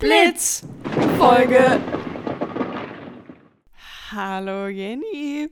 [0.00, 0.62] Blitz
[1.18, 1.78] Folge.
[4.10, 5.50] Hallo Jenny.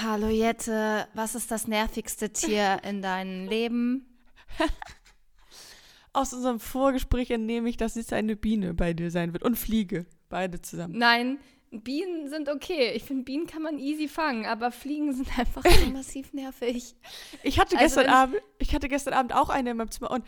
[0.00, 4.16] Hallo Jette, was ist das nervigste Tier in deinem Leben?
[6.12, 10.06] Aus unserem Vorgespräch entnehme ich, dass es eine Biene bei dir sein wird und Fliege.
[10.28, 10.96] Beide zusammen.
[10.96, 11.38] Nein,
[11.72, 12.92] Bienen sind okay.
[12.94, 16.94] Ich finde, Bienen kann man easy fangen, aber Fliegen sind einfach so massiv nervig.
[17.42, 20.24] Ich hatte, Also gestern Abend, ich hatte gestern Abend auch eine in meinem Zimmer und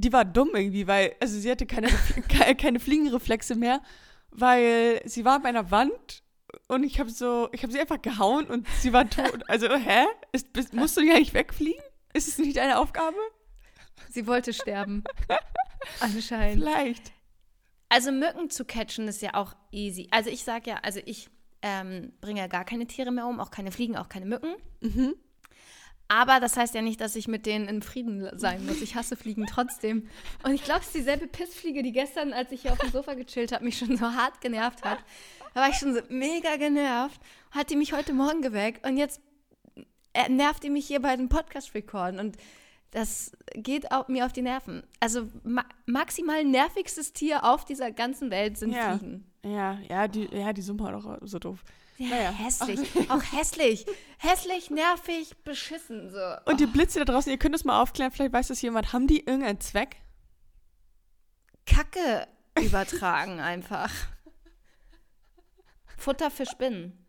[0.00, 1.88] die war dumm irgendwie, weil, also sie hatte keine,
[2.28, 3.80] ke- keine Fliegenreflexe mehr,
[4.30, 6.22] weil sie war an meiner Wand
[6.68, 9.42] und ich habe so, ich habe sie einfach gehauen und sie war tot.
[9.48, 10.04] Also, hä?
[10.32, 11.82] Ist, bist, musst du nicht eigentlich wegfliegen?
[12.14, 13.16] Ist es nicht deine Aufgabe?
[14.10, 15.04] Sie wollte sterben.
[16.00, 16.62] Anscheinend.
[16.64, 17.12] Vielleicht.
[17.90, 20.08] Also Mücken zu catchen ist ja auch easy.
[20.10, 21.28] Also ich sage ja, also ich
[21.62, 24.54] ähm, bringe ja gar keine Tiere mehr um, auch keine Fliegen, auch keine Mücken.
[24.80, 25.14] Mhm.
[26.08, 28.80] Aber das heißt ja nicht, dass ich mit denen in Frieden sein muss.
[28.80, 30.08] Ich hasse Fliegen trotzdem.
[30.42, 33.12] Und ich glaube, es ist dieselbe Pissfliege, die gestern, als ich hier auf dem Sofa
[33.14, 34.98] gechillt habe, mich schon so hart genervt hat.
[35.54, 37.20] Da war ich schon so mega genervt.
[37.50, 39.20] Hat die mich heute Morgen geweckt und jetzt
[40.14, 42.18] äh, nervt die mich hier bei den Podcast-Recorden.
[42.20, 42.36] Und
[42.90, 44.82] das geht auch mir auf die Nerven.
[45.00, 48.96] Also ma maximal nervigstes Tier auf dieser ganzen Welt sind Ja.
[48.96, 49.30] Fliegen.
[49.44, 51.62] Ja, ja, die, ja, die sind halt auch so doof.
[51.98, 52.30] Ja, Naja.
[52.30, 52.88] hässlich.
[53.10, 53.86] Auch hässlich.
[54.18, 56.10] Hässlich, nervig, beschissen.
[56.10, 56.18] So.
[56.46, 58.92] Und die Blitze da draußen, ihr könnt das mal aufklären, vielleicht weiß das jemand.
[58.92, 59.96] Haben die irgendeinen Zweck?
[61.66, 62.26] Kacke
[62.60, 63.90] übertragen einfach.
[65.96, 67.04] Futter für Spinnen.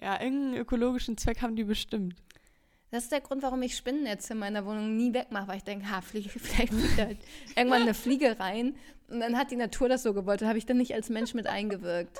[0.00, 2.16] Ja, irgendeinen ökologischen Zweck haben die bestimmt.
[2.90, 5.88] Das ist der Grund, warum ich Spinnennetze in meiner Wohnung nie wegmache, weil ich denke,
[5.90, 7.08] ha, fliege, vielleicht fliegt da
[7.56, 8.76] irgendwann eine Fliege rein.
[9.08, 10.42] Und dann hat die Natur das so gewollt.
[10.42, 12.18] Da habe ich dann nicht als Mensch mit eingewirkt.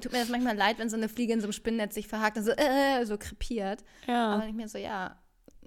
[0.00, 2.36] Tut mir das manchmal leid, wenn so eine Fliege in so einem Spinnennetz sich verhakt
[2.36, 3.82] und so, äh, so krepiert.
[4.06, 5.18] Aber Ja, ich mir so, ja,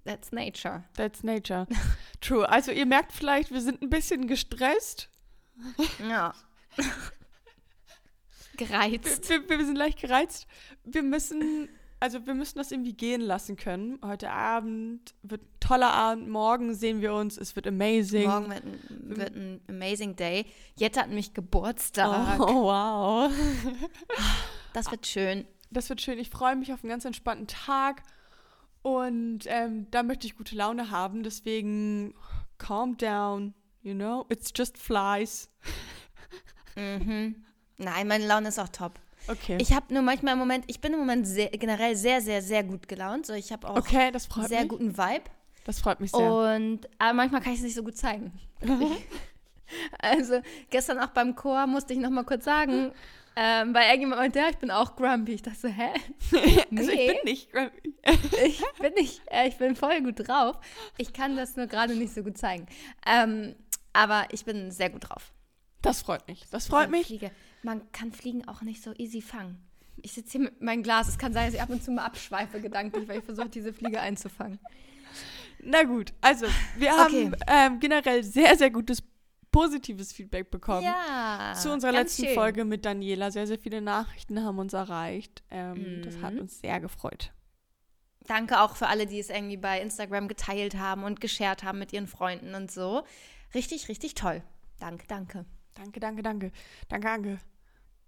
[0.06, 0.84] that's nature.
[0.96, 1.68] that's nature.
[2.22, 2.48] True.
[2.48, 5.10] Also ihr merkt vielleicht, wir sind ein bisschen gestresst.
[6.08, 6.34] Ja.
[8.58, 9.30] Gereizt.
[9.30, 10.48] Wir, wir sind leicht gereizt.
[10.84, 11.70] Wir müssen,
[12.02, 14.00] also wir müssen das irgendwie gehen lassen können.
[14.04, 16.30] Heute Abend wird ein toller Abend.
[16.30, 17.38] Morgen sehen wir uns.
[17.38, 18.28] Es wird amazing.
[18.28, 18.80] Morgen wird ein,
[19.18, 20.48] wird ein amazing day.
[20.76, 22.40] Jette hat nämlich Geburtstag.
[22.40, 23.32] Oh, wow.
[24.74, 25.46] Das wird schön.
[25.70, 26.18] Das wird schön.
[26.18, 28.02] Ich freue mich auf einen ganz entspannten Tag.
[28.82, 31.22] Und ähm, da möchte ich gute Laune haben.
[31.22, 32.16] Deswegen
[32.58, 33.54] calm down.
[33.84, 35.50] You know, it's just flies.
[36.76, 37.46] Mhm.
[37.78, 39.00] Nein, meine Laune ist auch top.
[39.28, 39.58] Okay.
[39.62, 42.64] Ich habe nur manchmal im Moment, ich bin im Moment sehr, generell sehr, sehr, sehr
[42.64, 43.26] gut gelaunt.
[43.26, 44.70] So, ich habe auch okay, das freut einen sehr mich.
[44.70, 45.24] guten Vibe.
[45.66, 46.34] Das freut mich sehr.
[46.34, 48.34] Und aber manchmal kann ich es nicht so gut zeigen.
[50.00, 52.92] also gestern auch beim Chor musste ich noch mal kurz sagen,
[53.36, 55.34] ähm, weil irgendjemand meinte, ja, ich bin auch grumpy.
[55.34, 55.92] Ich dachte so, hä?
[56.76, 57.08] also ich nee.
[57.08, 57.50] bin nicht.
[58.46, 60.58] ich bin nicht, äh, ich bin voll gut drauf.
[60.98, 62.66] Ich kann das nur gerade nicht so gut zeigen.
[63.06, 63.56] Ähm,
[63.94, 65.32] aber ich bin sehr gut drauf.
[65.82, 66.46] Das freut mich.
[66.52, 67.08] Das freut mich.
[67.08, 67.32] Fliege.
[67.64, 69.58] Man kann Fliegen auch nicht so easy fangen.
[70.02, 71.08] Ich sitze hier mit meinem Glas.
[71.08, 73.72] Es kann sein, dass ich ab und zu mal abschweife gedanklich, weil ich versuche, diese
[73.74, 74.60] Fliege einzufangen.
[75.64, 77.32] Na gut, also wir haben Okay.
[77.48, 79.04] ähm, generell sehr, sehr gutes
[79.52, 80.84] positives Feedback bekommen.
[80.84, 81.54] Ja.
[81.56, 82.34] Zu unserer letzten schön.
[82.34, 83.30] Folge mit Daniela.
[83.30, 85.44] Sehr, sehr viele Nachrichten haben uns erreicht.
[85.52, 86.40] Ähm, Das hat Mhm.
[86.40, 87.32] uns sehr gefreut.
[88.26, 91.92] Danke auch für alle, die es irgendwie bei Instagram geteilt haben und geshared haben mit
[91.94, 93.04] ihren Freunden und so.
[93.54, 94.42] Richtig, richtig toll.
[94.80, 95.46] Danke, danke.
[95.76, 96.52] Danke, danke, danke.
[96.88, 97.51] Danke, danke.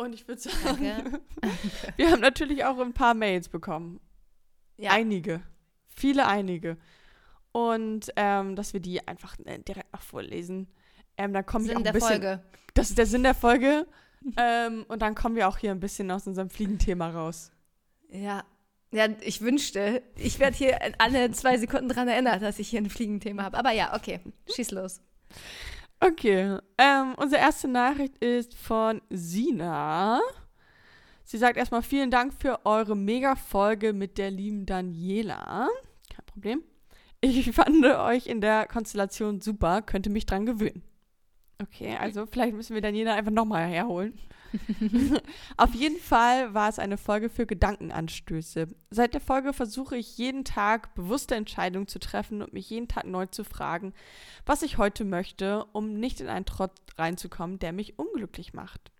[0.03, 1.21] Und ich würde sagen, Danke.
[1.95, 3.99] wir haben natürlich auch ein paar Mails bekommen.
[4.77, 4.91] Ja.
[4.91, 5.41] Einige.
[5.87, 6.77] Viele einige.
[7.51, 10.67] Und ähm, dass wir die einfach äh, direkt noch vorlesen.
[11.17, 12.09] Ähm, dann kommen wir auch Sinn ein der bisschen.
[12.09, 12.43] Folge.
[12.73, 13.87] Das ist der Sinn der Folge.
[14.37, 17.51] ähm, und dann kommen wir auch hier ein bisschen aus unserem Fliegenthema raus.
[18.09, 18.43] Ja.
[18.91, 22.91] Ja, ich wünschte, ich werde hier alle zwei Sekunden dran erinnert, dass ich hier ein
[22.91, 23.57] Fliegenthema habe.
[23.57, 24.19] Aber ja, okay,
[24.53, 25.01] schieß los.
[26.05, 26.57] Okay.
[26.77, 30.19] Ähm, unsere erste Nachricht ist von Sina.
[31.23, 35.69] Sie sagt erstmal vielen Dank für eure Mega-Folge mit der lieben Daniela.
[36.13, 36.63] Kein Problem.
[37.21, 40.83] Ich fand euch in der Konstellation super, könnte mich dran gewöhnen.
[41.61, 44.19] Okay, also vielleicht müssen wir Daniela einfach nochmal herholen.
[45.57, 48.67] Auf jeden Fall war es eine Folge für Gedankenanstöße.
[48.89, 53.05] Seit der Folge versuche ich jeden Tag bewusste Entscheidungen zu treffen und mich jeden Tag
[53.05, 53.93] neu zu fragen,
[54.45, 58.91] was ich heute möchte, um nicht in einen Trott reinzukommen, der mich unglücklich macht.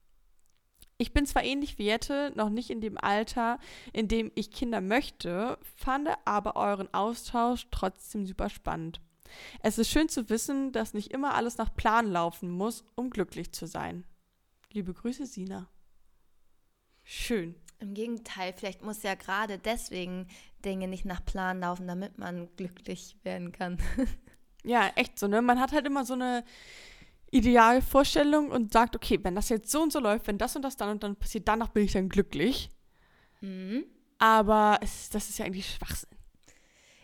[0.98, 3.60] Ich bin zwar ähnlich wie Jette, noch nicht in dem Alter,
[3.92, 9.02] in dem ich Kinder möchte, fand aber euren Austausch trotzdem super spannend.
[9.62, 13.52] Es ist schön zu wissen, dass nicht immer alles nach Plan laufen muss, um glücklich
[13.52, 14.06] zu sein.
[14.74, 15.70] Liebe Grüße, Sina.
[17.04, 17.54] Schön.
[17.80, 20.28] Im Gegenteil, vielleicht muss ja gerade deswegen
[20.66, 23.78] Dinge nicht nach Plan laufen, damit man glücklich werden kann.
[24.66, 25.42] Ja, echt so, ne?
[25.42, 26.46] Man hat halt immer so eine
[27.32, 30.78] Idealvorstellung und sagt, okay, wenn das jetzt so und so läuft, wenn das und das
[30.78, 32.70] dann und dann passiert, danach bin ich dann glücklich.
[33.42, 33.84] Mhm.
[34.20, 36.13] Aber es, das ist ja eigentlich Schwachsinn.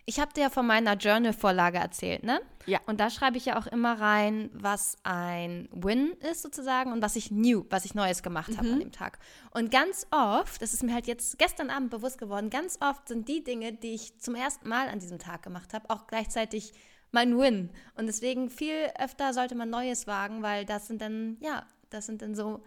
[0.09, 2.41] Ich habe dir ja von meiner Journal-Vorlage erzählt, ne?
[2.65, 2.79] Ja.
[2.88, 7.15] Und da schreibe ich ja auch immer rein, was ein Win ist sozusagen und was
[7.15, 9.19] ich new, was ich Neues gemacht habe an dem Tag.
[9.51, 13.27] Und ganz oft, das ist mir halt jetzt gestern Abend bewusst geworden, ganz oft sind
[13.27, 16.73] die Dinge, die ich zum ersten Mal an diesem Tag gemacht habe, auch gleichzeitig
[17.12, 17.69] mein Win.
[17.94, 22.23] Und deswegen viel öfter sollte man Neues wagen, weil das sind dann, ja, das sind
[22.23, 22.63] dann so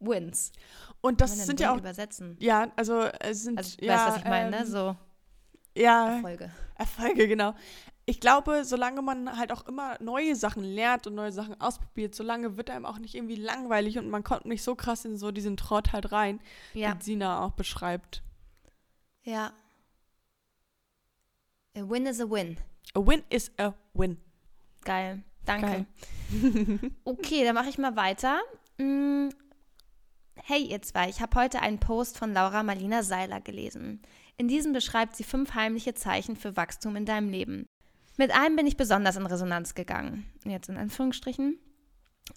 [0.00, 0.50] Wins.
[1.00, 2.36] Und das sind ja auch, übersetzen.
[2.40, 4.58] ja, also es sind, Also, ja, weißt was ich meine, ne?
[4.58, 4.96] ähm, So
[5.76, 6.50] Ja, Erfolge.
[6.76, 7.54] Erfolge, genau.
[8.06, 12.56] Ich glaube, solange man halt auch immer neue Sachen lernt und neue Sachen ausprobiert, solange
[12.58, 15.56] wird einem auch nicht irgendwie langweilig und man kommt nicht so krass in so diesen
[15.56, 16.40] Trott halt rein,
[16.74, 18.22] Ja, wie Sina auch beschreibt.
[19.22, 19.52] ja.
[21.76, 22.56] A win is a win.
[22.94, 24.16] A win is a win.
[24.84, 25.22] Geil.
[25.44, 25.86] Danke.
[26.30, 26.90] Geil.
[27.04, 28.40] Okay, dann mache ich mal weiter.
[28.78, 29.28] Mm,
[30.46, 34.02] Hey ihr zwei, ich habe heute einen Post von Laura Marlina Seiler gelesen.
[34.36, 37.66] In diesem beschreibt sie fünf heimliche Zeichen für Wachstum in deinem Leben.
[38.16, 40.24] Mit einem bin ich besonders in Resonanz gegangen.
[40.44, 41.58] Jetzt in Anführungsstrichen.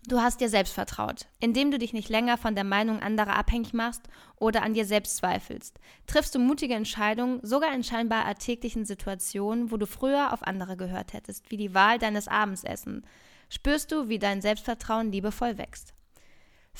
[0.05, 3.73] Du hast dir selbst vertraut, indem du dich nicht länger von der Meinung anderer abhängig
[3.73, 4.01] machst
[4.35, 5.79] oder an dir selbst zweifelst.
[6.07, 11.13] Triffst du mutige Entscheidungen, sogar in scheinbar alltäglichen Situationen, wo du früher auf andere gehört
[11.13, 13.05] hättest, wie die Wahl deines Abendessens.
[13.49, 15.93] Spürst du, wie dein Selbstvertrauen liebevoll wächst.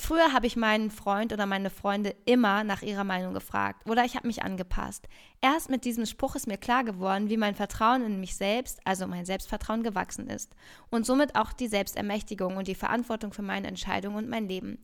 [0.00, 4.14] Früher habe ich meinen Freund oder meine Freunde immer nach ihrer Meinung gefragt oder ich
[4.14, 5.08] habe mich angepasst.
[5.40, 9.08] Erst mit diesem Spruch ist mir klar geworden, wie mein Vertrauen in mich selbst, also
[9.08, 10.54] mein Selbstvertrauen gewachsen ist
[10.88, 14.78] und somit auch die Selbstermächtigung und die Verantwortung für meine Entscheidungen und mein Leben.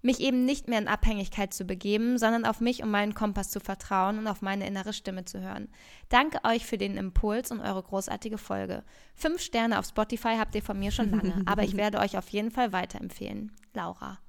[0.00, 3.58] Mich eben nicht mehr in Abhängigkeit zu begeben, sondern auf mich und meinen Kompass zu
[3.58, 5.70] vertrauen und auf meine innere Stimme zu hören.
[6.08, 8.84] Danke euch für den Impuls und eure großartige Folge.
[9.16, 12.28] Fünf Sterne auf Spotify habt ihr von mir schon lange, aber ich werde euch auf
[12.28, 13.50] jeden Fall weiterempfehlen.
[13.74, 14.20] Laura.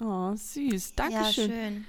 [0.00, 0.94] Oh, süß.
[0.94, 1.50] Dankeschön.
[1.50, 1.86] Ja, schön.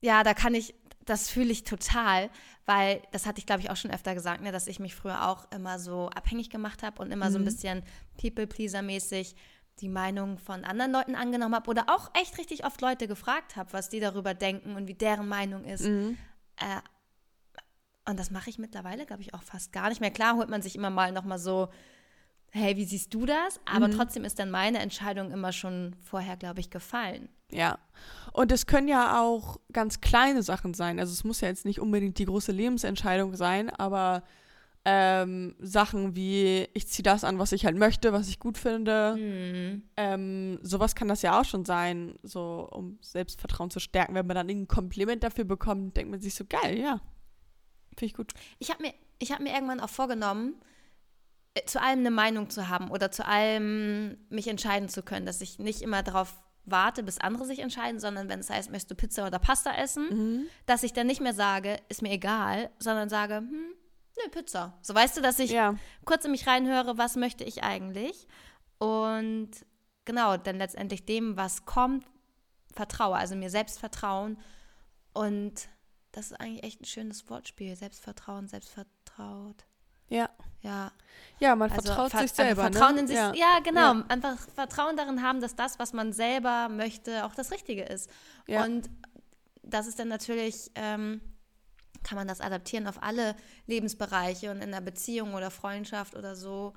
[0.00, 0.74] Ja, da kann ich,
[1.04, 2.30] das fühle ich total,
[2.66, 5.28] weil das hatte ich, glaube ich, auch schon öfter gesagt, ne, dass ich mich früher
[5.28, 7.46] auch immer so abhängig gemacht habe und immer so ein Mhm.
[7.46, 7.82] bisschen
[8.18, 9.34] People-Pleaser-mäßig
[9.80, 13.72] die Meinung von anderen Leuten angenommen habe oder auch echt richtig oft Leute gefragt habe,
[13.72, 15.84] was die darüber denken und wie deren Meinung ist.
[15.84, 16.16] Mhm.
[16.56, 16.80] Äh,
[18.08, 20.10] und das mache ich mittlerweile, glaube ich, auch fast gar nicht mehr.
[20.10, 21.70] Klar holt man sich immer mal noch mal so,
[22.54, 23.58] hey, wie siehst du das?
[23.64, 23.92] Aber Mhm.
[23.92, 27.28] trotzdem ist dann meine Entscheidung immer schon vorher, glaube ich, gefallen.
[27.50, 27.78] Ja.
[28.32, 31.00] Und es können ja auch ganz kleine Sachen sein.
[31.00, 34.22] Also es muss ja jetzt nicht unbedingt die große Lebensentscheidung sein, aber
[34.84, 39.16] ähm, Sachen wie, ich ziehe das an, was ich halt möchte, was ich gut finde.
[39.18, 39.82] Mhm.
[39.96, 44.14] Ähm, sowas kann das ja auch schon sein, so um Selbstvertrauen zu stärken.
[44.14, 47.00] Wenn man dann ein Kompliment dafür bekommt, denkt man sich so, geil, ja.
[47.96, 48.32] Finde ich gut.
[48.58, 50.54] Ich habe mir, ich hab mir irgendwann auch vorgenommen,
[51.66, 55.58] zu allem eine Meinung zu haben oder zu allem mich entscheiden zu können, dass ich
[55.58, 56.34] nicht immer darauf
[56.64, 60.08] warte, bis andere sich entscheiden, sondern wenn es heißt, möchtest du Pizza oder Pasta essen,
[60.08, 60.46] Mhm.
[60.66, 64.76] dass ich dann nicht mehr sage, ist mir egal, sondern sage, hm, ne, Pizza.
[64.82, 65.74] So weißt du, dass ich Ja,
[66.04, 68.26] kurz in mich reinhöre, was möchte ich eigentlich?
[68.78, 69.50] Und
[70.06, 72.04] genau, dann letztendlich dem, was kommt,
[72.72, 74.38] vertraue, also mir selbst vertrauen.
[75.12, 75.68] Und
[76.12, 77.76] das ist eigentlich echt ein schönes Wortspiel.
[77.76, 79.64] Selbstvertrauen, selbstvertraut.
[80.14, 80.30] Ja.
[80.62, 80.92] Ja,
[81.40, 82.62] Ja, man also vertraut ver- sich selber.
[82.62, 83.00] Also Vertrauen ne?
[83.02, 83.16] in sich.
[83.16, 83.34] Ja.
[83.34, 83.94] Ja, genau.
[83.94, 84.04] Ja.
[84.08, 88.08] Einfach Vertrauen darin haben, dass das, was man selber möchte, auch das Richtige ist.
[88.46, 88.64] Ja.
[88.64, 88.88] Und
[89.62, 91.20] das ist dann natürlich, ähm,
[92.02, 96.72] kann man das adaptieren auf alle Lebensbereiche und in einer Beziehung oder Freundschaft oder so.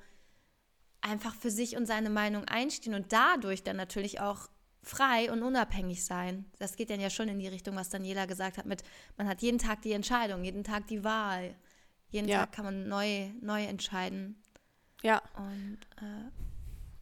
[1.00, 4.48] Einfach für sich und seine Meinung einstehen und dadurch dann natürlich auch
[4.82, 6.44] frei und unabhängig sein.
[6.58, 8.82] Das geht dann ja schon in die Richtung, was Daniela gesagt hat, mit
[9.16, 11.54] man hat jeden Tag die Entscheidung, jeden Tag die Wahl.
[12.10, 12.40] Jeden Ja.
[12.40, 14.42] Tag kann man neu, neu entscheiden.
[15.02, 16.30] ja, Und äh,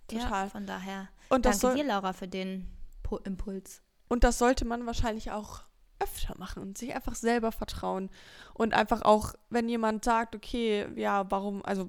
[0.09, 0.45] Total.
[0.45, 2.67] ja, von daher und das, danke dir, Laura, für den
[3.03, 3.83] Pu Impuls.
[4.09, 5.63] und das sollte man wahrscheinlich auch
[5.99, 8.11] öfter machen und sich einfach selber vertrauen.
[8.53, 11.89] Und einfach auch, wenn jemand sagt, okay, ja, warum, also,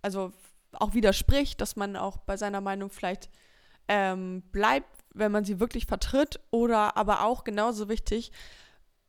[0.00, 0.32] also
[0.72, 3.28] auch widerspricht, dass man auch bei seiner Meinung vielleicht
[3.88, 6.40] ähm, bleibt, wenn man sie wirklich vertritt.
[6.50, 8.32] Oder aber auch genauso wichtig,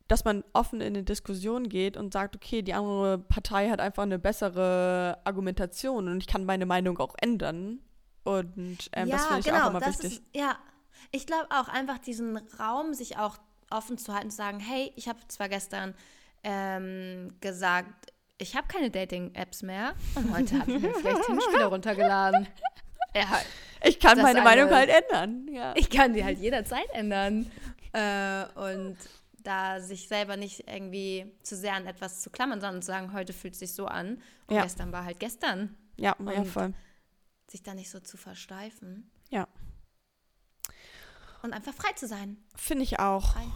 [0.08, 4.02] dass man offen in eine Diskussion geht und sagt, okay, die andere Partei hat einfach
[4.02, 7.80] eine bessere Argumentation und ich kann meine Meinung auch ändern.
[8.22, 10.12] Und ähm, das finde ich auch immer genau, das wichtig.
[10.18, 10.56] Ist, ja,
[11.10, 13.36] ich glaube auch einfach diesen Raum, sich auch
[13.70, 15.94] offen zu halten, zu sagen, hey, ich habe zwar gestern
[16.42, 22.46] ähm, gesagt, ich habe keine Dating-Apps mehr und heute habe ich mir vielleicht Hinspieler runtergeladen.
[23.14, 23.26] Ja,
[23.86, 25.46] Ich kann meine eine- Meinung halt ändern.
[25.52, 25.74] Ja.
[25.76, 27.50] ich kann die halt jederzeit ändern.
[27.92, 28.96] Äh, und
[29.44, 33.32] da sich selber nicht irgendwie zu sehr an etwas zu klammern, sondern zu sagen, heute
[33.32, 34.62] fühlt es sich so an und Ja.
[34.62, 35.76] gestern war halt gestern.
[35.96, 36.74] Ja, ja, Und voll.
[37.48, 39.10] sich da nicht so zu versteifen.
[39.30, 39.46] Ja.
[41.42, 42.38] Und einfach frei zu sein.
[42.56, 43.32] Finde ich auch.
[43.32, 43.46] Frei.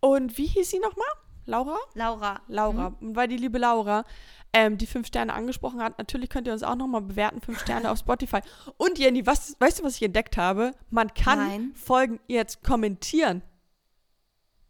[0.00, 1.06] Und wie hieß sie nochmal?
[1.46, 1.78] Laura?
[1.94, 2.40] Laura.
[2.48, 2.90] Laura.
[2.90, 2.96] Mhm.
[3.00, 4.04] Und weil die liebe Laura
[4.52, 7.90] ähm, die fünf Sterne angesprochen hat, natürlich könnt ihr uns auch nochmal bewerten, fünf Sterne
[7.90, 8.40] auf Spotify.
[8.78, 10.72] Und Jenny, was, weißt du, was ich entdeckt habe?
[10.90, 11.72] Man kann Nein.
[11.76, 13.42] Folgen jetzt kommentieren.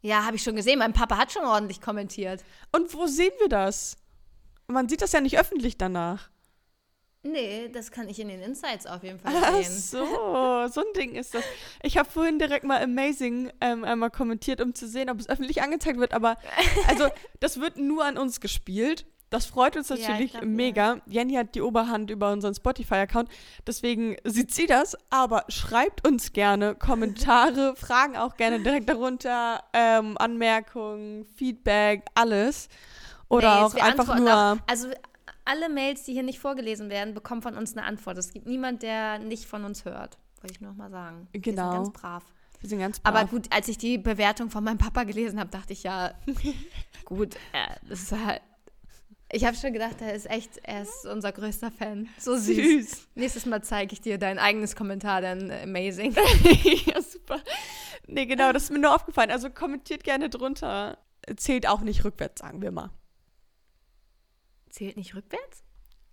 [0.03, 0.79] Ja, habe ich schon gesehen.
[0.79, 2.45] Mein Papa hat schon ordentlich kommentiert.
[2.73, 3.97] Und wo sehen wir das?
[4.69, 6.31] Man sieht das ja nicht öffentlich danach.
[7.23, 9.79] Nee, das kann ich in den Insights auf jeden Fall Ach sehen.
[9.79, 9.99] so,
[10.73, 11.45] so ein Ding ist das.
[11.83, 15.63] Ich habe vorhin direkt mal Amazing ähm, einmal kommentiert, um zu sehen, ob es öffentlich
[15.63, 16.13] angezeigt wird.
[16.13, 16.37] Aber
[16.87, 17.09] also,
[17.41, 19.07] das wird nur an uns gespielt.
[19.31, 20.49] Das freut uns Ja, ich natürlich glaub, ja.
[20.49, 20.97] mega.
[21.07, 23.29] Jenny hat die Oberhand über unseren Spotify-Account.
[23.67, 24.97] Deswegen sieht sie das.
[25.11, 32.69] Aber schreibt uns gerne Kommentare, Fragen auch gerne direkt darunter, ähm, Anmerkungen, Feedback, alles.
[33.29, 34.33] Oder Nee, auch wir einfach nur.
[34.33, 34.89] Auch, also
[35.45, 38.19] alle Mails, die hier nicht vorgelesen werden, bekommen von uns eine Antwort.
[38.19, 40.19] Es gibt niemand, der nicht von uns hört.
[40.41, 41.27] Wollte ich nur noch mal sagen.
[41.33, 41.71] Wir Genau.
[41.73, 42.25] sind ganz brav.
[42.61, 43.15] Wir sind ganz brav.
[43.15, 46.13] Aber gut, als ich die Bewertung von meinem Papa gelesen habe, dachte ich ja,
[47.05, 48.41] gut, äh, das ist halt.
[49.33, 52.09] Ich habe schon gedacht, er ist echt, er ist unser größter Fan.
[52.19, 52.57] So süß.
[52.57, 53.09] süß.
[53.17, 56.15] Nächstes Mal zeige ich dir dein eigenes Kommentar, dann amazing.
[56.87, 57.41] ja, super.
[58.07, 59.33] Nee, genau, das ist mir nur aufgefallen.
[59.33, 60.99] Also kommentiert gerne drunter.
[61.37, 62.91] Zählt auch nicht rückwärts, sagen wir mal.
[64.71, 65.65] Zählt nicht rückwärts?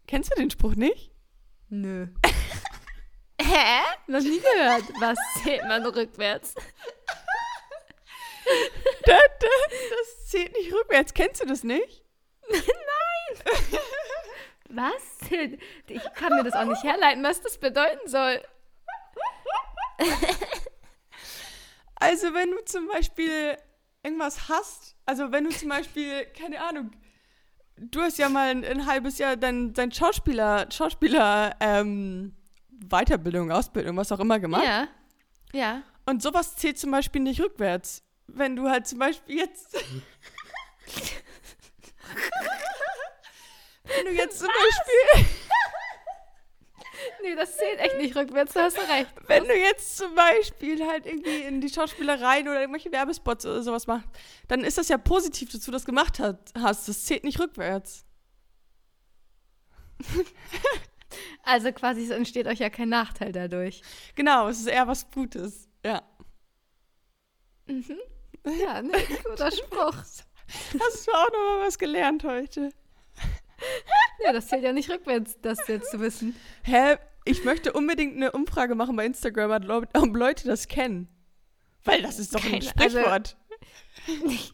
[0.07, 1.11] Kennst du den Spruch nicht?
[1.69, 2.07] Nö.
[3.41, 3.83] Hä?
[4.07, 4.85] Noch nie gehört.
[4.99, 6.55] Was zählt man rückwärts?
[9.05, 11.13] Da, da, das zählt nicht rückwärts.
[11.13, 12.03] Kennst du das nicht?
[14.69, 15.31] Was?
[15.87, 18.41] Ich kann mir das auch nicht herleiten, was das bedeuten soll.
[21.95, 23.57] Also wenn du zum Beispiel
[24.03, 26.91] irgendwas hast, also wenn du zum Beispiel, keine Ahnung,
[27.77, 32.35] du hast ja mal ein, ein halbes Jahr dein, dein Schauspieler, Schauspieler, ähm,
[32.69, 34.65] Weiterbildung, Ausbildung, was auch immer gemacht.
[34.65, 34.87] Ja.
[35.53, 35.83] Ja.
[36.05, 38.03] Und sowas zählt zum Beispiel nicht rückwärts.
[38.27, 39.77] Wenn du halt zum Beispiel jetzt.
[43.95, 45.25] wenn du jetzt zum Beispiel.
[47.21, 49.09] Nee, das zählt echt nicht rückwärts, da hast du recht.
[49.27, 53.87] Wenn du jetzt zum Beispiel halt irgendwie in die Schauspielereien oder irgendwelche Werbespots oder sowas
[53.87, 54.07] machst,
[54.47, 56.87] dann ist das ja positiv, dass du das gemacht hat, hast.
[56.87, 58.05] Das zählt nicht rückwärts.
[61.43, 63.81] Also quasi es entsteht euch ja kein Nachteil dadurch.
[64.15, 65.69] Genau, es ist eher was Gutes.
[65.85, 66.01] Ja.
[67.67, 68.93] Ja, ne?
[69.23, 69.93] Guter Spruch.
[69.93, 72.71] Hast du auch noch mal was gelernt heute?
[74.23, 76.35] Ja, das zählt ja nicht rückwärts, das jetzt zu wissen.
[76.63, 76.97] Hä?
[77.25, 81.07] Ich möchte unbedingt eine Umfrage machen bei Instagram, ob Leute das kennen.
[81.85, 83.37] Weil das ist doch ein Keine- also- Sprichwort.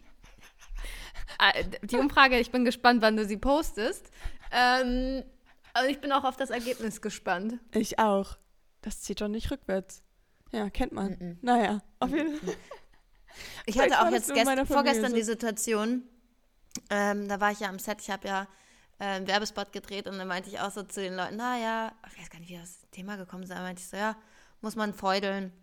[1.41, 4.09] Äh, Die Umfrage, ich bin gespannt, wann du sie postest.
[4.51, 5.23] Ähm,
[5.73, 7.59] aber ich bin auch auf das Ergebnis gespannt.
[7.73, 8.37] Ich auch.
[8.81, 10.03] Das zieht doch nicht rückwärts.
[10.51, 11.37] Ja, kennt man.
[11.41, 12.55] Naja, auf jeden Fall.
[13.65, 15.15] Ich hatte auch jetzt gest vorgestern so.
[15.15, 16.03] die Situation,
[16.89, 18.47] ähm, da war ich ja am Set, ich habe ja
[18.99, 22.29] einen Werbespot gedreht und dann meinte ich auch so zu den Leuten, naja, ich weiß
[22.29, 24.15] gar nicht, wie das Thema gekommen ist, aber meinte ich so, ja,
[24.61, 25.53] muss man feudeln.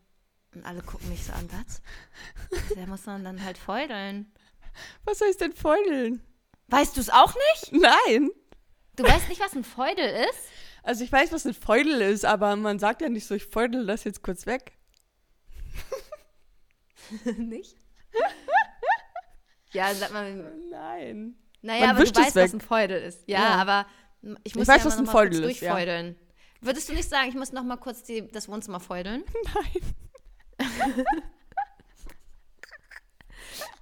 [0.54, 1.82] Und alle gucken mich so an, was?
[2.74, 4.32] Da muss man dann halt feudeln.
[5.04, 6.22] Was heißt denn Feudeln?
[6.68, 7.72] Weißt du es auch nicht?
[7.72, 8.30] Nein.
[8.96, 10.48] Du weißt nicht, was ein Feudel ist?
[10.82, 13.86] Also ich weiß, was ein Feudel ist, aber man sagt ja nicht so, ich feudel
[13.86, 14.72] das jetzt kurz weg.
[17.36, 17.76] nicht?
[19.72, 20.32] ja, sag mal,
[20.70, 21.36] Nein.
[21.66, 22.52] Naja, Man aber du weißt, was weg.
[22.54, 23.28] ein Feudel ist.
[23.28, 23.48] Ja, Ja.
[23.56, 23.86] aber
[24.44, 25.70] ich muss weiß, ja was ein noch mal Feudel ist, ja.
[25.72, 26.16] durchfeudeln.
[26.60, 29.22] Würdest du nicht sagen, ich muss noch mal kurz die, das Wohnzimmer feudeln?
[30.58, 30.66] Nein.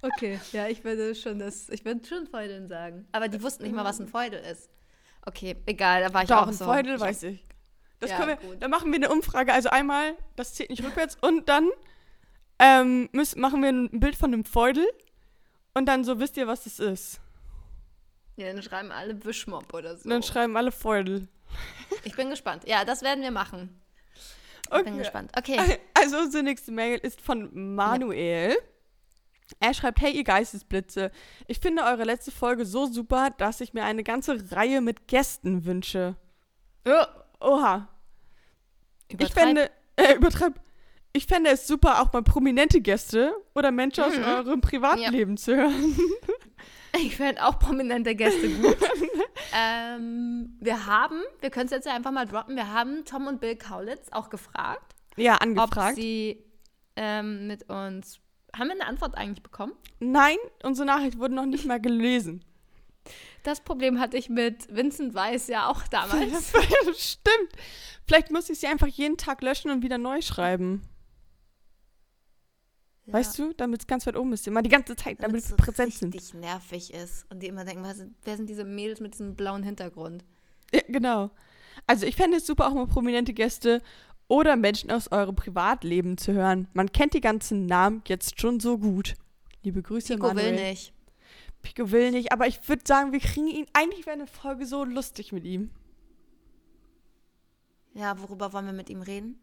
[0.01, 3.07] Okay, ja, ich würde schon das, ich würde schon Feudeln sagen.
[3.11, 4.69] Aber die wussten nicht mal, was ein Feudel ist.
[5.25, 6.65] Okay, egal, da war ich Doch, auch ein so.
[6.65, 7.43] Feudel weiß ich.
[7.99, 8.61] Das Ja, können wir, gut.
[8.61, 9.51] dann machen wir eine Umfrage.
[9.53, 11.17] Also einmal, das zählt nicht rückwärts.
[11.21, 11.69] Und dann
[12.59, 14.85] ähm, müssen, machen wir ein Bild von einem Feudel.
[15.73, 17.19] Und dann so wisst ihr, was das ist.
[18.37, 20.09] Ja, dann schreiben alle Wischmob oder so.
[20.09, 21.27] Dann schreiben alle Feudel.
[22.03, 22.63] ich bin gespannt.
[22.67, 23.79] Ja, das werden wir machen.
[24.63, 24.97] Ich bin Okay.
[24.97, 25.31] gespannt.
[25.37, 25.59] Okay.
[25.93, 28.57] Also unsere nächste Mail ist von Manuel.
[29.59, 31.11] Er schreibt, hey ihr Geistesblitze,
[31.47, 35.65] ich finde eure letzte Folge so super, dass ich mir eine ganze Reihe mit Gästen
[35.65, 36.15] wünsche.
[36.85, 37.07] Ja,
[37.39, 37.87] Oha.
[39.07, 39.43] Ich übertreib.
[39.43, 40.59] fände, äh, übertreib.
[41.13, 44.23] Ich fände es super, auch mal prominente Gäste oder Menschen aus Mhm.
[44.23, 45.95] eurem Privatleben zu hören.
[46.97, 48.77] Ich fände auch prominente Gäste gut.
[49.53, 53.39] ähm, wir haben, wir können es jetzt ja einfach mal droppen, wir haben Tom und
[53.41, 55.95] Bill Kaulitz auch gefragt, Ja, ob angefragt.
[55.95, 56.43] sie
[56.95, 58.19] ähm, mit uns.
[58.55, 59.73] Haben wir eine Antwort eigentlich bekommen?
[59.99, 62.43] Nein, unsere Nachricht wurde noch nicht mal gelesen.
[63.43, 66.51] Das Problem hatte ich mit Vincent Weiss ja auch damals.
[66.97, 67.51] Stimmt.
[68.07, 70.81] Vielleicht muss ich sie einfach jeden Tag löschen und wieder neu schreiben.
[73.05, 73.13] Ja.
[73.13, 73.53] Weißt du?
[73.53, 74.47] Damit es ganz weit oben ist.
[74.47, 76.13] Immer die ganze Zeit, damit es so präsent sind.
[76.15, 79.63] richtig nervig ist und die immer denken, was, wer sind diese Mädels mit diesem blauen
[79.63, 80.23] Hintergrund?
[80.73, 81.29] Ja, genau.
[81.87, 83.81] Also ich fände es super, auch mal prominente Gäste
[84.27, 86.67] oder Menschen aus eurem Privatleben zu hören.
[86.73, 89.13] Man kennt die ganzen Namen jetzt schon so gut.
[89.61, 90.55] Liebe Grüße, Pico Manuel.
[90.57, 90.93] will nicht.
[91.61, 93.65] Pico will nicht, aber ich würde sagen, wir kriegen ihn.
[93.73, 95.69] Eigentlich wäre eine Folge so lustig mit ihm.
[97.93, 99.39] Ja, worüber wollen wir mit ihm reden?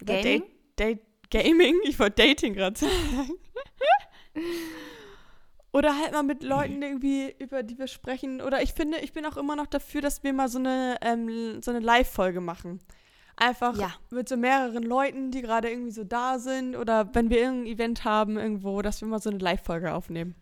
[0.00, 0.42] Über Gaming?
[0.76, 1.76] Date, Date, Gaming?
[1.84, 3.30] Ich wollte Dating gerade sagen.
[5.72, 8.40] Oder halt mal mit Leuten irgendwie, über die wir sprechen.
[8.40, 11.60] Oder ich finde, ich bin auch immer noch dafür, dass wir mal so eine, ähm,
[11.62, 12.80] so eine Live-Folge machen.
[13.36, 13.92] Einfach Ja.
[14.10, 16.74] mit so mehreren Leuten, die gerade irgendwie so da sind.
[16.74, 20.34] Oder wenn wir irgendein Event haben irgendwo, dass wir mal so eine Live-Folge aufnehmen.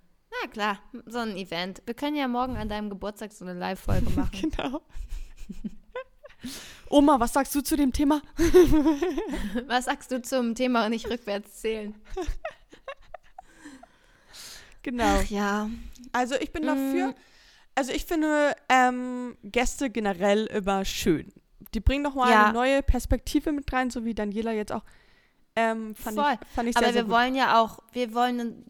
[0.42, 1.82] Na klar, so ein Event.
[1.86, 4.50] Wir können ja morgen an deinem Geburtstag so eine Live-Folge machen.
[4.52, 4.80] Genau.
[6.88, 8.22] Oma, was sagst du zu dem Thema?
[9.66, 11.94] Was sagst du zum Thema nicht rückwärts zählen?
[14.82, 15.04] Genau.
[15.20, 15.68] Ach ja.
[16.12, 16.66] Also ich bin Mm.
[16.66, 17.14] dafür.
[17.74, 21.32] Also ich finde ähm, Gäste generell immer schön.
[21.74, 22.44] Die bringen noch mal Ja.
[22.44, 24.84] eine neue Perspektive mit rein, so wie Daniela jetzt auch.
[25.58, 26.32] Ähm, fand Voll.
[26.40, 27.12] ich, fand ich Aber sehr, sehr wir gut.
[27.14, 28.62] wollen ja auch, wir wollen,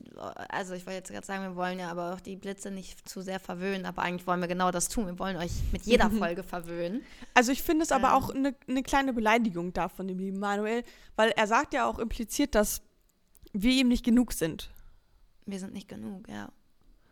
[0.48, 3.22] also ich wollte jetzt gerade sagen, wir wollen ja aber auch die Blitze nicht zu
[3.22, 5.06] sehr verwöhnen, aber eigentlich wollen wir genau das tun.
[5.06, 7.02] Wir wollen euch mit jeder Folge verwöhnen.
[7.34, 8.14] Also ich finde es aber Ähm.
[8.14, 10.84] auch eine ne kleine Beleidigung da von dem lieben Manuel,
[11.16, 12.82] weil er sagt ja auch impliziert, dass
[13.52, 14.70] wir ihm nicht genug sind
[15.44, 16.50] Wir sind nicht genug, ja.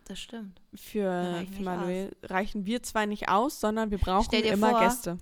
[0.06, 0.60] Das stimmt.
[0.74, 2.14] für, für Manuel.
[2.22, 5.18] Reichen wir zwar nicht aus, sondern wir brauchen immer vor, Gäste.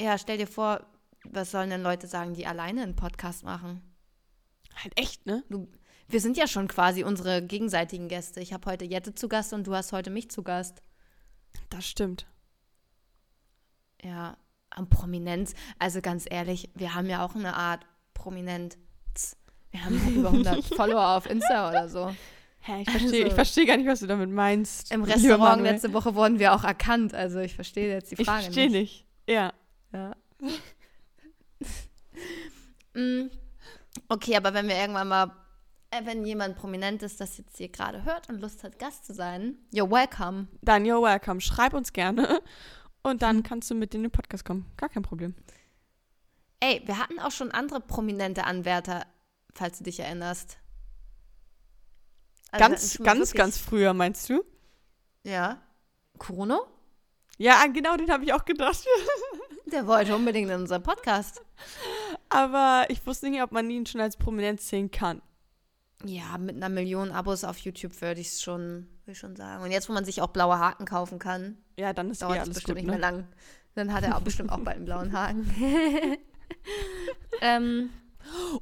[0.00, 0.84] Ja, stell dir vor,
[1.24, 3.82] was sollen denn Leute sagen, die alleine einen Podcast machen?
[4.82, 5.42] Halt echt, ne?
[5.48, 5.68] Du,
[6.08, 8.40] wir sind ja schon quasi unsere gegenseitigen Gäste.
[8.40, 10.82] Ich habe heute Jette zu Gast und du hast heute mich zu Gast.
[11.70, 12.26] Das stimmt.
[14.02, 14.36] Ja,
[14.70, 15.54] am Prominenz.
[15.78, 18.76] Also ganz ehrlich, wir haben ja auch eine Art Prominenz.
[19.70, 22.14] Wir haben über 100 Follower auf Insta oder so.
[22.60, 24.90] Hä, ich verstehe Also- ich versteh gar nicht, was du damit meinst.
[24.92, 27.14] Im Restaurant letzte Woche wurden wir auch erkannt.
[27.14, 29.06] Also ich verstehe jetzt die Ich Frage verstehe nicht.
[29.28, 29.52] Ja.
[29.92, 30.14] Ja.
[32.94, 33.30] Mm,
[34.08, 35.32] okay, aber wenn wir irgendwann mal,
[35.90, 39.56] äh, wenn jemand Prominentes das jetzt hier gerade hört und Lust hat, Gast zu sein,
[39.72, 40.48] you're welcome.
[40.62, 41.40] Dann you're welcome.
[41.40, 42.40] Schreib uns gerne.
[43.06, 44.64] Und dann kannst du mit in den Podcast kommen.
[44.78, 45.34] Gar kein Problem.
[46.60, 49.04] Ey, wir hatten auch schon andere prominente Anwärter,
[49.54, 50.56] falls du dich erinnerst.
[52.50, 54.42] Also ganz, ganz, ganz früher, meinst du?
[55.22, 55.60] Ja.
[56.16, 56.66] Kurono?
[57.36, 58.86] Ja, genau den habe ich auch gedacht.
[59.66, 61.42] Der wollte unbedingt in unserem Podcast.
[62.34, 65.22] Aber ich wusste nicht, ob man ihn schon als Prominenz sehen kann.
[66.04, 69.62] Ja, mit einer Million Abos auf YouTube würde ich es schon, würd schon sagen.
[69.62, 72.38] Und jetzt, wo man sich auch blaue Haken kaufen kann, Ja, dann ist eh dauert
[72.38, 73.16] es alles bestimmt gut, nicht mehr ne?
[73.18, 73.28] lang.
[73.74, 75.48] Dann hat er auch bestimmt auch bald einen blauen Haken.
[77.40, 77.90] ähm,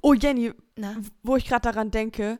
[0.00, 2.38] Oh, Jenny, na, wo ich gerade daran denke,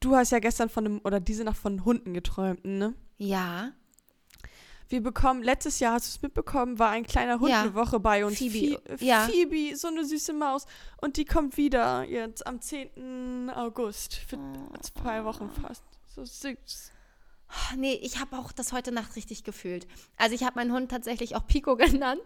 [0.00, 2.94] du hast ja gestern von einem, oder diese Nacht von Hunden geträumt, ne?
[3.18, 3.72] ja.
[4.88, 7.62] Wir bekommen, letztes Jahr, hast du es mitbekommen, war ein kleiner Hund Ja.
[7.62, 8.38] eine Woche bei uns.
[8.38, 9.26] Phoebe, Phi- ja.
[9.26, 10.66] Phoebe, so eine süße Maus.
[11.00, 13.50] Und die kommt wieder jetzt am 10.
[13.54, 14.14] August.
[14.16, 14.38] Für
[14.82, 15.82] zwei Wochen fast.
[16.14, 16.90] So süß.
[17.76, 19.86] Nee, ich habe auch das heute Nacht richtig gefühlt.
[20.16, 22.22] Also ich habe meinen Hund tatsächlich auch Pico genannt.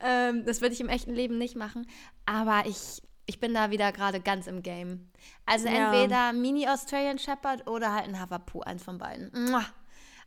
[0.00, 1.86] ähm, das würde ich im echten Leben nicht machen.
[2.26, 5.10] Aber ich, ich bin da wieder gerade ganz im Game.
[5.46, 5.92] Also Ja.
[5.92, 9.30] entweder Mini Australian Shepherd oder halt ein Havapu, eins von beiden.
[9.50, 9.64] Mua.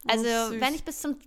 [0.08, 1.18] Also Oh, wenn ich bis zum,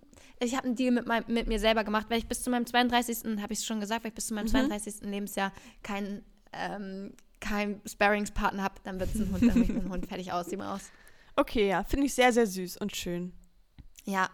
[0.41, 2.67] ich habe einen Deal mit, meinem, mit mir selber gemacht, wenn ich bis zu meinem
[2.67, 5.03] 32., habe ich es schon gesagt, wenn ich bis zu meinem 32.
[5.03, 10.07] Lebensjahr keinen ähm, kein Sparringspartner habe, dann wird es ein Hund, dann wird ein Hund
[10.07, 10.83] fertig aus, die Maus.
[11.37, 13.33] Okay, ja, finde ich sehr, sehr süß und schön.
[14.05, 14.31] Ja.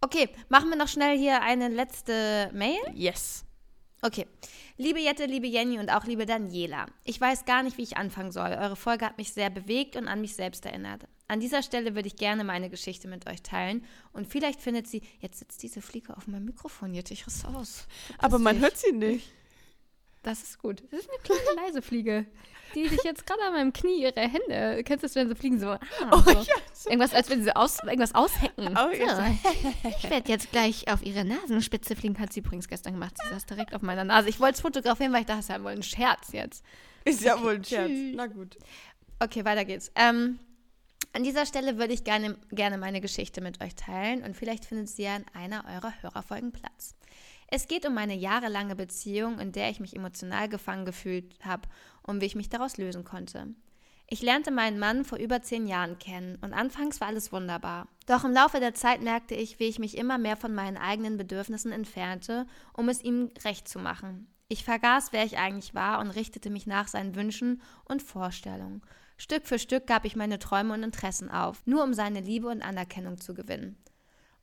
[0.00, 2.78] Okay, machen wir noch schnell hier eine letzte Mail.
[2.94, 3.44] Yes.
[4.02, 4.26] Okay.
[4.76, 6.86] Liebe Jette, liebe Jenny und auch liebe Daniela.
[7.04, 8.50] Ich weiß gar nicht, wie ich anfangen soll.
[8.50, 11.06] Eure Folge hat mich sehr bewegt und an mich selbst erinnert.
[11.28, 15.02] An dieser Stelle würde ich gerne meine Geschichte mit euch teilen und vielleicht findet sie.
[15.20, 17.86] Jetzt sitzt diese Fliege auf meinem Mikrofon, Jette, ich riss aus.
[18.18, 18.62] Aber man dich.
[18.64, 19.30] hört sie nicht.
[20.24, 20.82] Das ist gut.
[20.90, 22.26] Das ist eine kleine leise Fliege,
[22.74, 24.82] die sich jetzt gerade an meinem Knie ihre Hände.
[24.84, 25.68] Kennst du das, wenn so Fliegen so.
[25.70, 25.78] Ah,
[26.12, 26.30] Oh, so.
[26.30, 26.42] ja.
[26.86, 28.76] Irgendwas, als wenn sie aus, irgendwas aushecken.
[28.76, 29.16] Oh, ja.
[29.16, 29.88] so.
[29.88, 32.18] Ich werde jetzt gleich auf ihre Nasenspitze fliegen.
[32.18, 33.14] Hat sie übrigens gestern gemacht.
[33.22, 34.28] Sie saß direkt auf meiner Nase.
[34.28, 36.64] Ich wollte es fotografieren, weil ich dachte, das ist ja wohl ein Scherz jetzt.
[37.04, 37.88] Ist ja Okay, wohl ein Scherz.
[37.88, 38.12] tschüss.
[38.16, 38.58] Na gut.
[39.20, 39.90] Okay, weiter geht's.
[39.94, 40.38] Ähm,
[41.12, 44.88] an dieser Stelle würde ich gerne, gerne meine Geschichte mit euch teilen und vielleicht findet
[44.88, 46.96] sie ja in einer eurer Hörerfolgen Platz.
[47.48, 51.68] Es geht um meine jahrelange Beziehung, in der ich mich emotional gefangen gefühlt habe
[52.02, 53.54] und wie ich mich daraus lösen konnte.
[54.06, 57.88] Ich lernte meinen Mann vor über zehn Jahren kennen und anfangs war alles wunderbar.
[58.06, 61.16] Doch im Laufe der Zeit merkte ich, wie ich mich immer mehr von meinen eigenen
[61.16, 64.26] Bedürfnissen entfernte, um es ihm recht zu machen.
[64.48, 68.82] Ich vergaß, wer ich eigentlich war und richtete mich nach seinen Wünschen und Vorstellungen.
[69.16, 72.62] Stück für Stück gab ich meine Träume und Interessen auf, nur um seine Liebe und
[72.62, 73.78] Anerkennung zu gewinnen.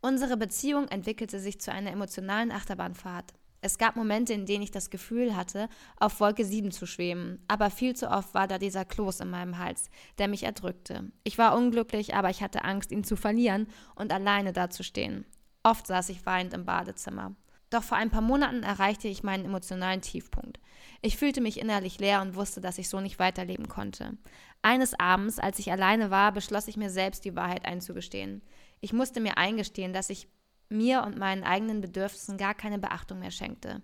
[0.01, 3.33] Unsere Beziehung entwickelte sich zu einer emotionalen Achterbahnfahrt.
[3.63, 7.69] Es gab Momente, in denen ich das Gefühl hatte, auf Wolke 7 zu schweben, aber
[7.69, 11.11] viel zu oft war da dieser Kloß in meinem Hals, der mich erdrückte.
[11.23, 15.25] Ich war unglücklich, aber ich hatte Angst, ihn zu verlieren und alleine dazustehen.
[15.61, 17.35] Oft saß ich weinend im Badezimmer.
[17.69, 20.59] Doch vor ein paar Monaten erreichte ich meinen emotionalen Tiefpunkt.
[21.01, 24.17] Ich fühlte mich innerlich leer und wusste, dass ich so nicht weiterleben konnte.
[24.63, 28.41] Eines Abends, als ich alleine war, beschloss ich mir selbst die Wahrheit einzugestehen.
[28.81, 30.27] Ich musste mir eingestehen, dass ich
[30.69, 33.81] mir und meinen eigenen Bedürfnissen gar keine Beachtung mehr schenkte.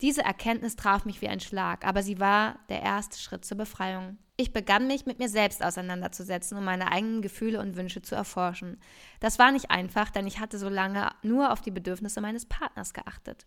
[0.00, 4.18] Diese Erkenntnis traf mich wie ein Schlag, aber sie war der erste Schritt zur Befreiung.
[4.38, 8.80] Ich begann mich mit mir selbst auseinanderzusetzen, um meine eigenen Gefühle und Wünsche zu erforschen.
[9.20, 12.94] Das war nicht einfach, denn ich hatte so lange nur auf die Bedürfnisse meines Partners
[12.94, 13.46] geachtet,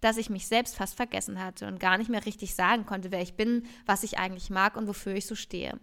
[0.00, 3.22] dass ich mich selbst fast vergessen hatte und gar nicht mehr richtig sagen konnte, wer
[3.22, 5.78] ich bin, was ich eigentlich mag und wofür ich so stehe.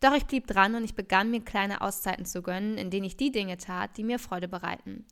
[0.00, 3.16] Doch ich blieb dran und ich begann mir kleine Auszeiten zu gönnen, in denen ich
[3.16, 5.06] die Dinge tat, die mir Freude bereiten.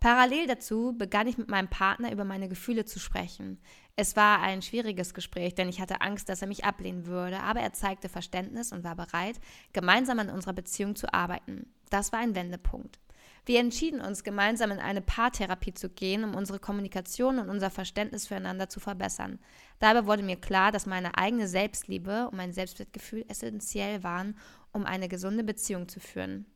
[0.00, 3.60] Parallel dazu begann ich mit meinem Partner über meine Gefühle zu sprechen.
[3.96, 7.60] Es war ein schwieriges Gespräch, denn ich hatte Angst, dass er mich ablehnen würde, aber
[7.60, 9.38] er zeigte Verständnis und war bereit,
[9.74, 11.70] gemeinsam an unserer Beziehung zu arbeiten.
[11.90, 12.98] Das war ein Wendepunkt.
[13.46, 18.26] Wir entschieden uns, gemeinsam in eine Paartherapie zu gehen, um unsere Kommunikation und unser Verständnis
[18.26, 19.38] füreinander zu verbessern.
[19.78, 24.36] Dabei wurde mir klar, dass meine eigene Selbstliebe und mein Selbstwertgefühl essentiell waren,
[24.72, 26.46] um eine gesunde Beziehung zu führen.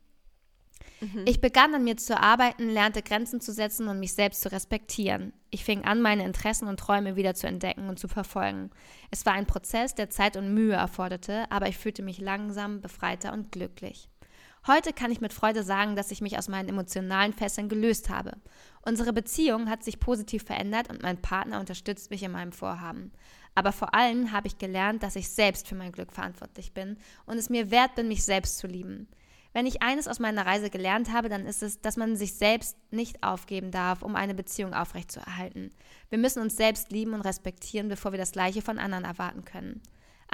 [1.00, 1.24] Mhm.
[1.26, 5.32] Ich begann an mir zu arbeiten, lernte Grenzen zu setzen und mich selbst zu respektieren.
[5.50, 8.70] Ich fing an, meine Interessen und Träume wieder zu entdecken und zu verfolgen.
[9.10, 13.32] Es war ein Prozess, der Zeit und Mühe erforderte, aber ich fühlte mich langsam befreiter
[13.32, 14.08] und glücklich.
[14.66, 18.38] Heute kann ich mit Freude sagen, dass ich mich aus meinen emotionalen Fesseln gelöst habe.
[18.80, 23.12] Unsere Beziehung hat sich positiv verändert und mein Partner unterstützt mich in meinem Vorhaben.
[23.54, 26.96] Aber vor allem habe ich gelernt, dass ich selbst für mein Glück verantwortlich bin
[27.26, 29.06] und es mir wert bin, mich selbst zu lieben.
[29.52, 32.76] Wenn ich eines aus meiner Reise gelernt habe, dann ist es, dass man sich selbst
[32.90, 35.72] nicht aufgeben darf, um eine Beziehung aufrechtzuerhalten.
[36.08, 39.82] Wir müssen uns selbst lieben und respektieren, bevor wir das Gleiche von anderen erwarten können.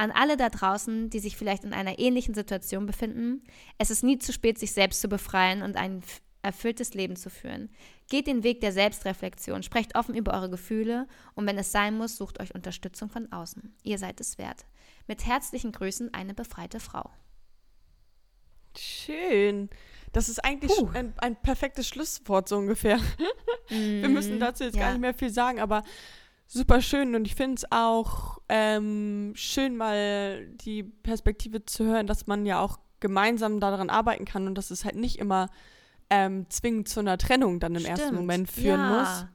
[0.00, 3.44] An alle da draußen, die sich vielleicht in einer ähnlichen Situation befinden,
[3.76, 6.02] es ist nie zu spät, sich selbst zu befreien und ein
[6.40, 7.68] erfülltes Leben zu führen.
[8.08, 12.16] Geht den Weg der Selbstreflexion, sprecht offen über eure Gefühle und wenn es sein muss,
[12.16, 13.74] sucht euch Unterstützung von außen.
[13.82, 14.64] Ihr seid es wert.
[15.06, 17.10] Mit herzlichen Grüßen eine befreite Frau.
[18.74, 19.68] Schön.
[20.12, 22.96] Das ist eigentlich ein, ein, perfektes Schlusswort, so ungefähr.
[23.68, 24.40] Mm, Wir müssen mhm.
[24.40, 24.84] dazu jetzt ja.
[24.84, 25.84] gar nicht mehr viel sagen, aber
[26.52, 32.26] super schön und ich finde es auch ähm, schön, mal die Perspektive zu hören, dass
[32.26, 35.48] man ja auch gemeinsam daran arbeiten kann und dass es halt nicht immer
[36.10, 37.98] ähm, zwingend zu einer Trennung dann im Stimmt.
[37.98, 38.98] ersten Moment führen ja.
[39.00, 39.26] muss,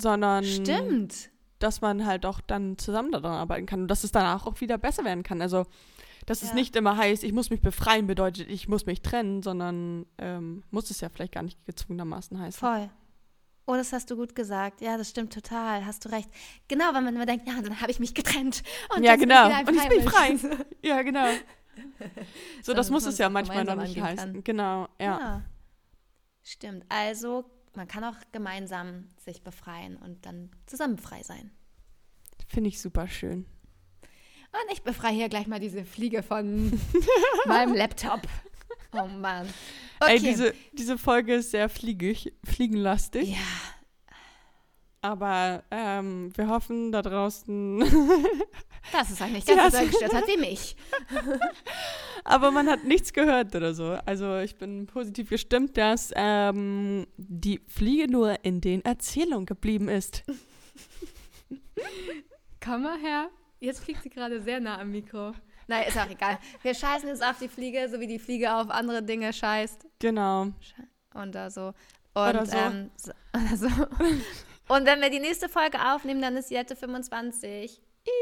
[0.00, 1.30] sondern Stimmt.
[1.58, 4.78] dass man halt auch dann zusammen daran arbeiten kann und dass es danach auch wieder
[4.78, 5.42] besser werden kann.
[5.42, 5.66] Also
[6.26, 6.48] dass ja.
[6.48, 10.62] es nicht immer heißt, ich muss mich befreien, bedeutet, ich muss mich trennen, sondern ähm,
[10.70, 12.60] muss es ja vielleicht gar nicht gezwungenermaßen heißen.
[12.60, 12.88] Voll.
[13.70, 14.80] Oh, das hast du gut gesagt.
[14.80, 15.86] Ja, das stimmt total.
[15.86, 16.28] Hast du recht.
[16.66, 18.64] Genau, wenn man immer denkt, ja, dann habe ich mich getrennt.
[18.96, 19.46] Und ja, genau.
[19.46, 20.36] Und ich bin frei.
[20.82, 21.26] ja, genau.
[22.62, 24.32] So, so das muss es ja manchmal noch nicht heißen.
[24.32, 24.44] Kann.
[24.44, 25.18] Genau, ja.
[25.18, 25.42] ja.
[26.42, 26.84] Stimmt.
[26.88, 31.52] Also, man kann auch gemeinsam sich befreien und dann zusammen frei sein.
[32.48, 33.46] Finde ich super schön.
[34.52, 36.78] Und ich befreie hier gleich mal diese Fliege von
[37.46, 38.22] meinem Laptop.
[38.92, 39.48] Oh Mann.
[40.00, 40.12] Okay.
[40.12, 43.30] Ey, diese, diese Folge ist sehr fliegig, fliegenlastig.
[43.30, 43.36] Ja.
[45.02, 47.78] Aber ähm, wir hoffen da draußen.
[48.92, 50.76] dass es eigentlich ganz so gestört hat wie mich.
[52.24, 53.98] Aber man hat nichts gehört oder so.
[54.04, 60.22] Also ich bin positiv gestimmt, dass ähm, die Fliege nur in den Erzählungen geblieben ist.
[62.62, 63.30] Komm mal her.
[63.58, 65.32] Jetzt fliegt sie gerade sehr nah am Mikro.
[65.70, 66.36] Nein, ist auch egal.
[66.62, 69.86] Wir scheißen jetzt auf die Fliege, so wie die Fliege auf andere Dinge scheißt.
[70.00, 70.48] Genau.
[71.14, 71.68] Und da so.
[72.12, 72.56] Und, oder so.
[72.56, 73.66] Ähm, so, oder so.
[74.74, 77.80] Und wenn wir die nächste Folge aufnehmen, dann ist Jette 25.
[78.04, 78.12] Yay!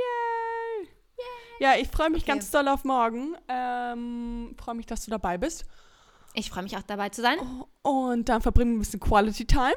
[0.82, 1.26] Yay.
[1.58, 2.32] Ja, ich freue mich okay.
[2.32, 3.34] ganz doll auf morgen.
[3.48, 5.64] Ähm, freue mich, dass du dabei bist.
[6.34, 7.38] Ich freue mich auch dabei zu sein.
[7.80, 9.76] Und dann verbringen wir ein bisschen Quality Time.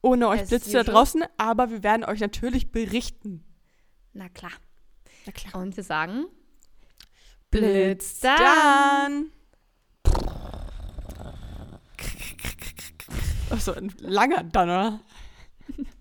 [0.00, 1.24] Ohne euch Blitz da draußen.
[1.38, 3.44] Aber wir werden euch natürlich berichten.
[4.12, 4.52] Na klar.
[5.26, 5.60] Na klar.
[5.60, 6.26] Und wir sagen
[7.50, 9.32] Blitz dann.
[13.50, 15.00] Achso, ein langer Donner.